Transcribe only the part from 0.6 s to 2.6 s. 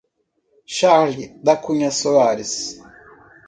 Charle da Cunha Soares